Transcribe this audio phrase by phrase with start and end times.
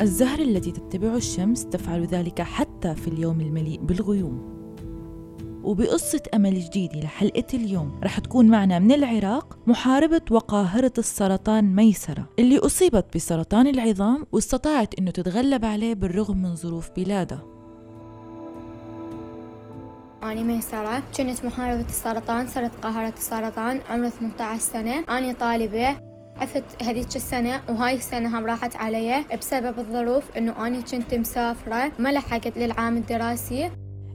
[0.00, 4.60] الزهر التي تتبع الشمس تفعل ذلك حتى في اليوم المليء بالغيوم.
[5.64, 12.58] وبقصة أمل جديدة لحلقة اليوم رح تكون معنا من العراق محاربة وقاهرة السرطان ميسرة اللي
[12.58, 17.42] أصيبت بسرطان العظام واستطاعت أنه تتغلب عليه بالرغم من ظروف بلادها
[20.22, 25.04] أنا ميسرة كنت محاربة السرطان صرت قاهرة السرطان عمري 18 سنة.
[25.08, 26.09] أنا طالبة
[26.40, 32.12] عفت هذيك السنة وهاي السنة هم راحت علي بسبب الظروف إنه أنا كنت مسافرة ما
[32.12, 33.70] لحقت للعام الدراسي.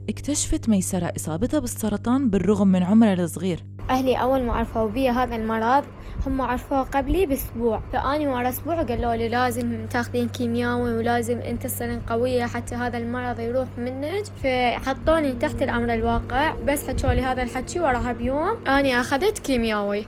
[0.08, 3.64] اكتشفت ميسرة إصابتها بالسرطان بالرغم من عمرها الصغير.
[3.90, 5.84] أهلي أول ما عرفوا بي هذا المرض
[6.26, 7.82] هم عرفوه قبلي بأسبوع.
[7.92, 13.40] فأني ورا أسبوع قالوا لي لازم تاخذين كيمياوي ولازم أنت تصيرين قوية حتى هذا المرض
[13.40, 14.24] يروح منك.
[14.42, 20.06] فحطوني تحت الأمر الواقع بس حكوا لي هذا الحكي وراها بيوم أني أخذت كيمياوي.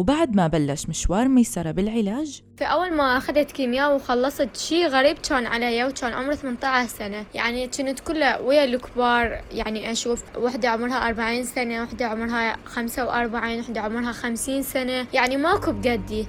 [0.00, 2.42] وبعد ما بلش مشوار ميسرة بالعلاج.
[2.56, 7.24] فأول ما أخذت كيمياء وخلصت شي غريب كان علي وكان عمري 18 سنة.
[7.34, 13.80] يعني كنت كلها ويا الكبار يعني أشوف وحدة عمرها 40 سنة وحدة عمرها 45 وحدة
[13.80, 15.06] عمرها 50 سنة.
[15.12, 16.26] يعني ماكو بقدي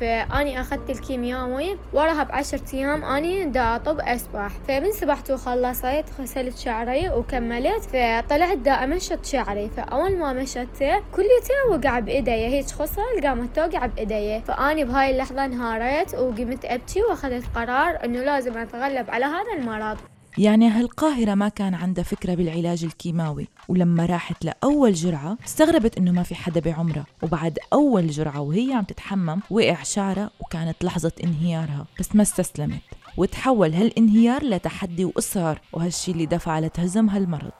[0.00, 4.48] فأني أخذت الكيمياوي وراها بعشرة أيام أني دا اطب أسبح.
[4.68, 9.68] فمن سبحت وخلصت غسلت شعري وكملت فطلعت دا امشط شعري.
[9.76, 12.30] فأول ما مشطته كليته وقع بإيدي.
[12.30, 14.40] هيك خصل قامت توقع بإيدي.
[14.40, 19.98] فأني بهاي اللحظة انهارت وقمت أبكي وأخذت قرار إنه لازم أتغلب على هذا المرض.
[20.38, 26.22] يعني هالقاهرة ما كان عندها فكرة بالعلاج الكيماوي ولما راحت لأول جرعة استغربت إنه ما
[26.22, 32.16] في حدا بعمرها وبعد أول جرعة وهي عم تتحمم وقع شعرها وكانت لحظة انهيارها بس
[32.16, 32.80] ما استسلمت
[33.16, 37.52] وتحول هالانهيار لتحدي وإصرار وهالشي اللي دفعها لتهزم هالمرض.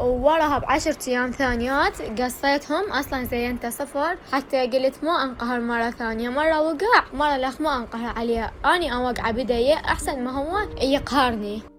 [0.00, 6.60] ووراها بعشر أيام ثانيات قصيتهم أصلا زينته صفر حتى قلت ما أنقهر مرة ثانية مرة
[6.60, 11.71] وقع مرة الأخ ما أنقهر عليه اني أوقع بدي أحسن ما هو يقهرني.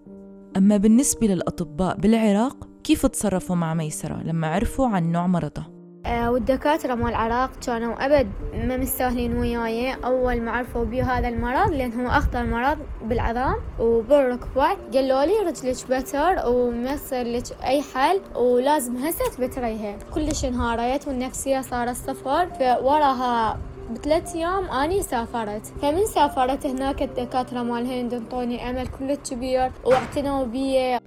[0.58, 5.69] أما بالنسبة للأطباء بالعراق كيف تصرفوا مع ميسرة لما عرفوا عن نوع مرضها؟
[6.06, 11.72] آه والدكاترة مال العراق كانوا أبد ما مستاهلين وياي أول ما عرفوا بيه هذا المرض
[11.72, 18.22] لأن هو أخطر مرض بالعظام وبالركبة قالوا لي رجلك بتر وما يصير لك أي حل
[18.35, 23.58] ولازم هسه تبتريها كلش انهارت والنفسية صارت صفر فوراها
[23.92, 25.66] بثلاث أيام أني سافرت.
[25.66, 31.00] فمن سافرت هناك الدكاترة مال الهند أنطوني أمل كلش كبير واعتنوا بي.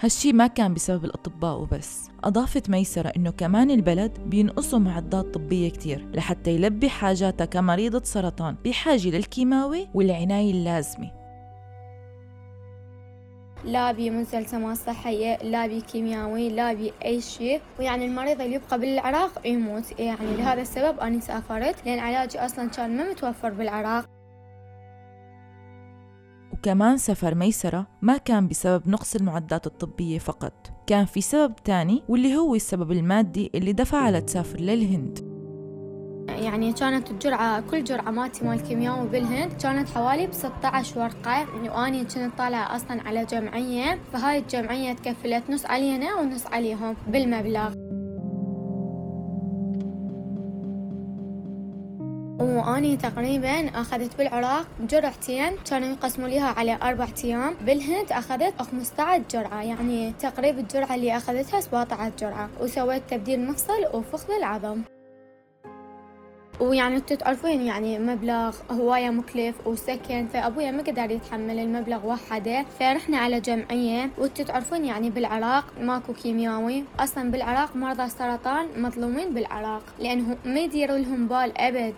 [0.00, 2.10] هالشي ما كان بسبب الأطباء وبس.
[2.24, 9.08] أضافت ميسرة إنه كمان البلد بينقصوا معدات طبية كتير لحتى يلبي حاجاتها كمريضة سرطان بحاجة
[9.08, 11.17] للكيماوي والعناية اللازمة.
[13.64, 17.60] لا بي مستلزمات صحية لا بي كيميائي لا بي أي شيء.
[17.78, 20.00] ويعني المريض اللي يبقى بالعراق يموت.
[20.00, 24.04] يعني لهذا السبب أنا سافرت لأن علاجي أصلا كان ما متوفر بالعراق.
[26.52, 32.36] وكمان سفر ميسرة ما كان بسبب نقص المعدات الطبية فقط كان في سبب تاني واللي
[32.36, 35.27] هو السبب المادي اللي دفعها لتسافر للهند.
[36.48, 42.04] يعني كانت الجرعة كل جرعة مالتي مال كيمياوي بالهند كانت حوالي ب 16 ورقة وأني
[42.04, 47.74] كنت طالعة أصلا على جمعية فهاي الجمعية تكفلت نص علينا ونص عليهم بالمبلغ.
[52.40, 57.54] وأني تقريبا أخذت بالعراق جرعتين كانوا يقسموا ليها على أربع أيام.
[57.66, 62.48] بالهند أخذت 15 جرعة يعني تقريبا الجرعة اللي أخذتها 17 جرعة.
[62.60, 64.82] وسويت تبديل مفصل وفخذ العظم.
[66.60, 72.64] ويعني أنتوا تعرفون يعني مبلغ هواية مكلف وسكن فأبويا ما قدر يتحمل المبلغ وحده.
[72.80, 76.84] فرحنا على جمعية وانتوا تعرفون يعني بالعراق ماكو كيمياوي.
[77.00, 81.94] أصلا بالعراق مرضى السرطان مظلومين بالعراق لأنه ما يديروا لهم بال أبد.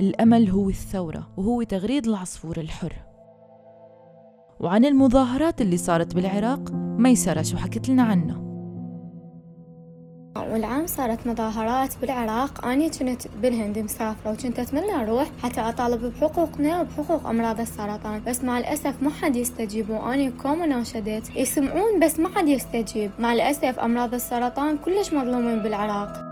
[0.00, 2.92] الأمل هو الثورة وهو تغريد العصفور الحر.
[4.60, 8.46] وعن المظاهرات اللي صارت بالعراق ميسرة شو حكت لنا عنه؟
[10.36, 12.66] والعام صارت مظاهرات بالعراق.
[12.66, 18.22] أنا كنت بالهند مسافرة وكنت أتمنى أروح حتى أطالب بحقوقنا وبحقوق أمراض السرطان.
[18.26, 23.10] بس مع الأسف ما حد يستجيب وأنا كوم ناشدت يسمعون بس ما حد يستجيب.
[23.18, 26.25] مع الأسف أمراض السرطان كلش مظلومين بالعراق.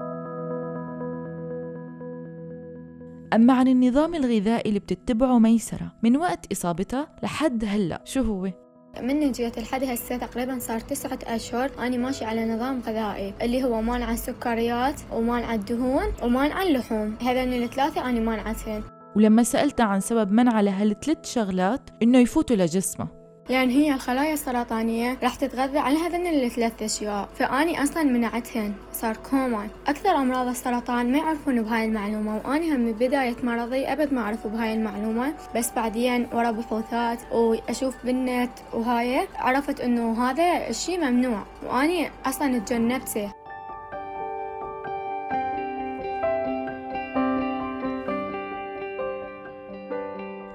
[3.34, 8.50] أما عن النظام الغذائي اللي بتتبعه ميسرة من وقت إصابتها لحد هلأ شو هو؟
[9.02, 13.82] من جيت لحد هسه تقريبا صار تسعة أشهر أنا ماشي على نظام غذائي اللي هو
[13.82, 18.82] مانع السكريات ومانع الدهون ومانع اللحوم هذين الثلاثة أنا مانعتهن
[19.16, 23.08] ولما سألتها عن سبب منع لهالثلاث شغلات إنه يفوتوا لجسمها
[23.48, 27.28] لأن هي الخلايا السرطانية راح تتغذى على هذين الثلاث أشياء.
[27.34, 32.92] فأني أصلا منعتهن صار كوما أكثر أمراض السرطان ما يعرفون بهاي المعلومة وأني هم من
[32.92, 35.34] بداية مرضي أبد ما أعرف بهاي المعلومة.
[35.56, 43.43] بس بعدين ورا بحوثات وأشوف بالنت وهاي عرفت إنه هذا الشي ممنوع وأني أصلا تجنبته.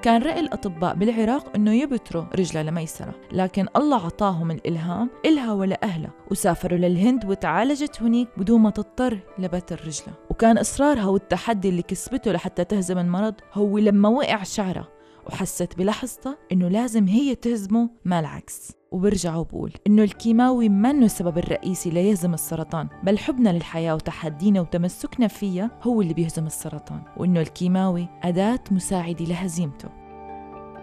[0.01, 6.77] كان رأي الأطباء بالعراق أنه يبتروا رجلها لميسرة لكن الله عطاهم الإلهام إلها ولأهلها وسافروا
[6.77, 12.97] للهند وتعالجت هنيك بدون ما تضطر لبتر رجلها وكان إصرارها والتحدي اللي كسبته لحتى تهزم
[12.97, 14.87] المرض هو لما وقع شعرها
[15.27, 18.78] وحست بلحظتها إنه لازم هي تهزمه ما العكس.
[18.91, 25.71] وبرجع وبقول إنه الكيماوي منه السبب الرئيسي ليهزم السرطان بل حبنا للحياة وتحدينا وتمسكنا فيها
[25.83, 29.89] هو اللي بيهزم السرطان وإنه الكيماوي أداة مساعدة لهزيمته.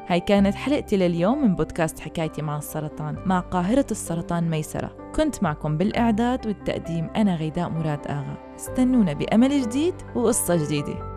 [0.09, 5.13] هاي كانت حلقتي لليوم من بودكاست حكايتي مع السرطان مع قاهرة السرطان ميسرة.
[5.17, 8.55] كنت معكم بالإعداد والتقديم أنا غيداء مراد آغا.
[8.57, 11.17] استنونا بأمل جديد وقصة جديدة.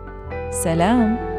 [0.50, 1.29] سلام!